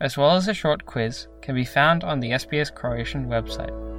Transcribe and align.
as 0.00 0.16
well 0.16 0.36
as 0.36 0.48
a 0.48 0.54
short 0.54 0.86
quiz, 0.86 1.28
can 1.42 1.54
be 1.54 1.64
found 1.64 2.04
on 2.04 2.20
the 2.20 2.30
SBS 2.30 2.70
Croatian 2.80 3.28
website. 3.28 3.90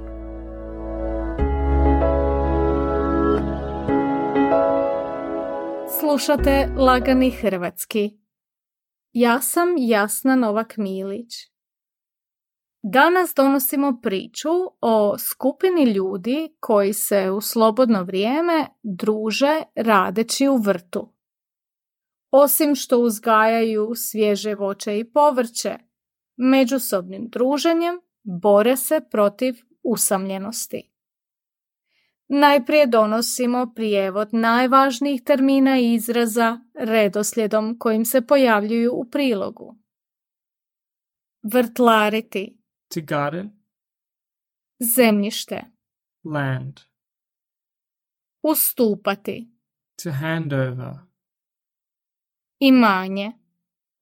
Slušate 6.00 6.68
Lagani 6.76 7.30
Hrvatski. 7.30 8.10
Ja 9.12 9.40
sam 9.40 9.68
Jasna 9.78 10.36
Novak 10.36 10.76
Milić. 10.76 11.52
Danas 12.82 13.32
donosimo 13.36 14.00
priču 14.02 14.48
o 14.80 15.18
skupini 15.18 15.84
ljudi 15.84 16.56
koji 16.60 16.92
se 16.92 17.30
u 17.30 17.40
slobodno 17.40 18.02
vrijeme 18.02 18.66
druže 18.82 19.62
radeći 19.74 20.48
u 20.48 20.56
vrtu. 20.56 21.12
Osim 22.30 22.74
što 22.74 22.98
uzgajaju 22.98 23.92
svježe 23.94 24.54
voće 24.54 24.98
i 24.98 25.12
povrće, 25.12 25.78
međusobnim 26.36 27.28
druženjem 27.28 28.00
bore 28.22 28.76
se 28.76 29.00
protiv 29.10 29.54
usamljenosti. 29.82 30.88
Najprije 32.28 32.86
donosimo 32.86 33.72
prijevod 33.74 34.28
najvažnijih 34.32 35.22
termina 35.22 35.78
i 35.78 35.94
izraza 35.94 36.60
redoslijedom 36.74 37.76
kojim 37.78 38.04
se 38.04 38.26
pojavljuju 38.26 38.92
u 38.94 39.10
prilogu. 39.10 39.76
Vrtlariti, 41.42 42.58
To 42.88 43.00
garden, 43.02 43.50
zemljište, 44.96 45.62
land. 46.24 46.80
ustupati, 48.42 49.48
To 50.02 50.10
hand 50.12 50.52
over, 50.52 50.94
imanje, 52.58 53.32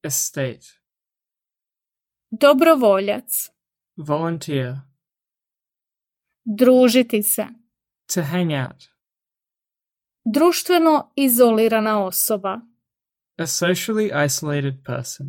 estate. 0.02 0.79
Dobrovoljac, 2.30 3.50
Volunteer. 3.96 4.76
družiti 6.44 7.22
se, 7.22 7.46
To 8.14 8.22
hang 8.22 8.52
out. 8.52 8.84
društveno 10.24 11.12
izolirana 11.16 12.04
osoba, 12.06 12.60
A 13.38 13.46
socially 13.46 14.10
isolated 14.26 14.74
person. 14.84 15.26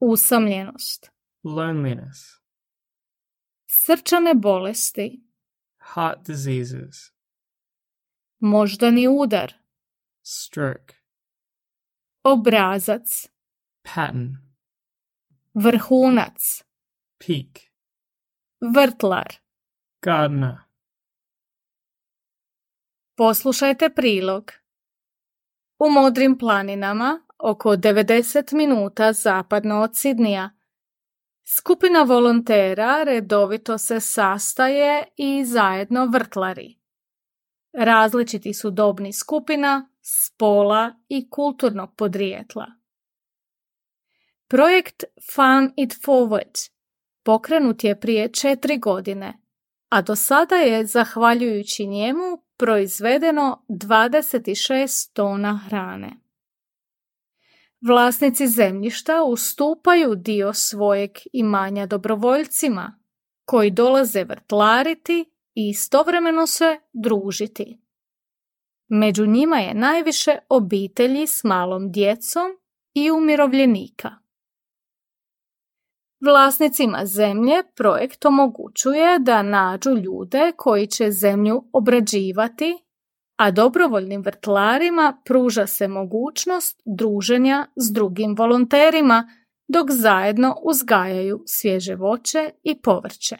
usamljenost, 0.00 1.10
Loneliness. 1.44 2.40
srčane 3.66 4.34
bolesti, 4.34 5.24
Heart 5.94 6.26
diseases. 6.26 7.12
moždani 8.38 9.08
udar, 9.08 9.54
Stroke. 10.22 10.94
obrazac, 12.24 13.28
Pattern. 13.94 14.43
Vrhunac, 15.54 16.64
Peak. 17.18 17.70
vrtlar. 18.74 19.34
Gardener. 20.02 20.56
Poslušajte 23.16 23.90
prilog. 23.90 24.52
U 25.78 25.90
modrim 25.90 26.38
planinama, 26.38 27.20
oko 27.38 27.76
90 27.76 28.54
minuta 28.54 29.12
zapadno 29.12 29.80
od 29.80 29.96
Sidnija, 29.96 30.50
skupina 31.56 32.02
volontera 32.02 33.02
redovito 33.02 33.78
se 33.78 34.00
sastaje 34.00 35.04
i 35.16 35.44
zajedno 35.44 36.06
vrtlari. 36.06 36.78
Različiti 37.72 38.54
su 38.54 38.70
dobni 38.70 39.12
skupina, 39.12 39.90
spola 40.00 40.94
i 41.08 41.30
kulturnog 41.30 41.96
podrijetla. 41.96 42.83
Projekt 44.48 45.04
Farm 45.34 45.68
It 45.76 45.94
Forward 46.04 46.70
pokrenut 47.22 47.84
je 47.84 48.00
prije 48.00 48.32
četiri 48.32 48.78
godine, 48.78 49.40
a 49.88 50.02
do 50.02 50.16
sada 50.16 50.56
je, 50.56 50.86
zahvaljujući 50.86 51.86
njemu, 51.86 52.42
proizvedeno 52.56 53.64
26 53.68 55.12
tona 55.12 55.60
hrane. 55.68 56.10
Vlasnici 57.80 58.48
zemljišta 58.48 59.22
ustupaju 59.22 60.14
dio 60.14 60.52
svojeg 60.52 61.10
imanja 61.32 61.86
dobrovoljcima, 61.86 62.98
koji 63.44 63.70
dolaze 63.70 64.24
vrtlariti 64.24 65.24
i 65.54 65.68
istovremeno 65.68 66.46
se 66.46 66.78
družiti. 66.92 67.80
Među 68.88 69.26
njima 69.26 69.56
je 69.56 69.74
najviše 69.74 70.38
obitelji 70.48 71.26
s 71.26 71.44
malom 71.44 71.92
djecom 71.92 72.58
i 72.94 73.10
umirovljenika. 73.10 74.23
Vlasnicima 76.24 77.06
zemlje 77.06 77.62
projekt 77.76 78.24
omogućuje 78.24 79.18
da 79.18 79.42
nađu 79.42 79.90
ljude 79.90 80.52
koji 80.56 80.86
će 80.86 81.10
zemlju 81.10 81.64
obrađivati, 81.72 82.78
a 83.36 83.50
dobrovoljnim 83.50 84.22
vrtlarima 84.22 85.20
pruža 85.24 85.66
se 85.66 85.88
mogućnost 85.88 86.82
druženja 86.84 87.66
s 87.76 87.92
drugim 87.92 88.34
volonterima 88.38 89.28
dok 89.68 89.90
zajedno 89.90 90.56
uzgajaju 90.62 91.42
svježe 91.46 91.94
voće 91.94 92.50
i 92.62 92.80
povrće. 92.82 93.36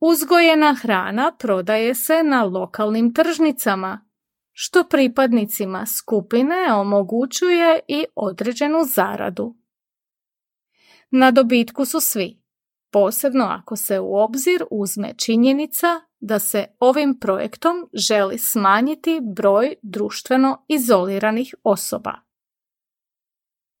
Uzgojena 0.00 0.74
hrana 0.74 1.32
prodaje 1.38 1.94
se 1.94 2.22
na 2.22 2.44
lokalnim 2.44 3.14
tržnicama, 3.14 4.08
što 4.52 4.84
pripadnicima 4.84 5.86
skupine 5.86 6.72
omogućuje 6.72 7.80
i 7.88 8.04
određenu 8.14 8.78
zaradu. 8.94 9.63
Na 11.16 11.30
dobitku 11.30 11.84
su 11.84 12.00
svi, 12.00 12.42
posebno 12.92 13.44
ako 13.44 13.76
se 13.76 14.00
u 14.00 14.16
obzir 14.16 14.64
uzme 14.70 15.14
činjenica 15.16 15.86
da 16.20 16.38
se 16.38 16.66
ovim 16.78 17.18
projektom 17.20 17.88
želi 17.92 18.38
smanjiti 18.38 19.20
broj 19.36 19.74
društveno 19.82 20.64
izoliranih 20.68 21.54
osoba. 21.62 22.12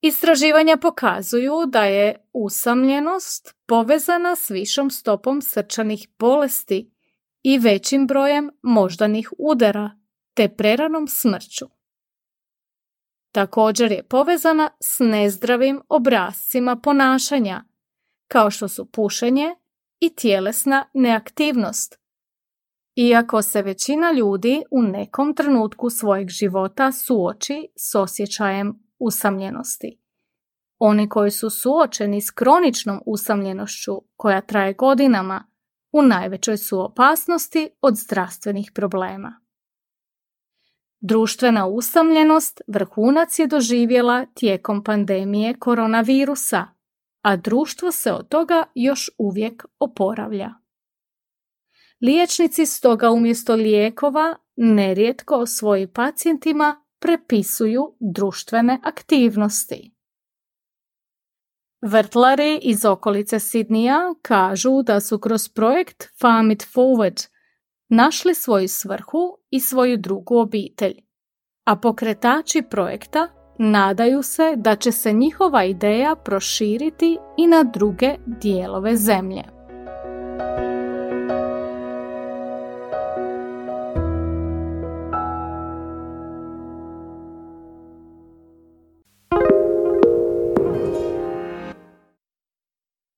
Istraživanja 0.00 0.76
pokazuju 0.76 1.52
da 1.66 1.84
je 1.84 2.28
usamljenost 2.32 3.54
povezana 3.66 4.36
s 4.36 4.50
višom 4.50 4.90
stopom 4.90 5.42
srčanih 5.42 6.08
bolesti 6.18 6.92
i 7.42 7.58
većim 7.58 8.06
brojem 8.06 8.50
moždanih 8.62 9.32
udara 9.38 9.90
te 10.34 10.48
preranom 10.48 11.08
smrću. 11.08 11.73
Također 13.34 13.92
je 13.92 14.02
povezana 14.02 14.70
s 14.80 14.96
nezdravim 14.98 15.80
obrazcima 15.88 16.76
ponašanja, 16.76 17.64
kao 18.28 18.50
što 18.50 18.68
su 18.68 18.90
pušenje 18.90 19.54
i 20.00 20.14
tjelesna 20.14 20.90
neaktivnost. 20.94 21.98
Iako 22.96 23.42
se 23.42 23.62
većina 23.62 24.12
ljudi 24.12 24.62
u 24.70 24.82
nekom 24.82 25.34
trenutku 25.34 25.90
svojeg 25.90 26.28
života 26.28 26.92
suoči 26.92 27.68
s 27.76 27.94
osjećajem 27.94 28.74
usamljenosti. 28.98 30.00
Oni 30.78 31.08
koji 31.08 31.30
su 31.30 31.50
suočeni 31.50 32.20
s 32.20 32.30
kroničnom 32.30 33.00
usamljenošću 33.06 33.92
koja 34.16 34.40
traje 34.40 34.74
godinama, 34.74 35.44
u 35.92 36.02
najvećoj 36.02 36.56
su 36.56 36.80
opasnosti 36.80 37.68
od 37.80 37.96
zdravstvenih 37.96 38.70
problema. 38.74 39.43
Društvena 41.06 41.66
usamljenost 41.66 42.60
vrhunac 42.66 43.38
je 43.38 43.46
doživjela 43.46 44.26
tijekom 44.34 44.84
pandemije 44.84 45.54
koronavirusa, 45.58 46.66
a 47.22 47.36
društvo 47.36 47.92
se 47.92 48.12
od 48.12 48.28
toga 48.28 48.64
još 48.74 49.10
uvijek 49.18 49.64
oporavlja. 49.78 50.50
Liječnici 52.02 52.66
stoga 52.66 53.10
umjesto 53.10 53.54
lijekova 53.54 54.36
nerijetko 54.56 55.46
svojim 55.46 55.88
pacijentima 55.92 56.84
prepisuju 56.98 57.96
društvene 58.00 58.80
aktivnosti. 58.82 59.94
Vrtlari 61.82 62.60
iz 62.62 62.84
okolice 62.84 63.38
Sidnija 63.40 64.14
kažu 64.22 64.82
da 64.82 65.00
su 65.00 65.18
kroz 65.18 65.48
projekt 65.48 66.04
Farm 66.20 66.50
It 66.50 66.62
Forward 66.74 67.33
našli 67.88 68.34
svoju 68.34 68.68
svrhu 68.68 69.38
i 69.50 69.60
svoju 69.60 69.96
drugu 69.96 70.38
obitelj, 70.38 70.94
a 71.66 71.76
pokretači 71.76 72.62
projekta 72.70 73.28
nadaju 73.58 74.22
se 74.22 74.52
da 74.56 74.76
će 74.76 74.92
se 74.92 75.12
njihova 75.12 75.64
ideja 75.64 76.16
proširiti 76.24 77.18
i 77.36 77.46
na 77.46 77.62
druge 77.62 78.14
dijelove 78.26 78.96
zemlje. 78.96 79.53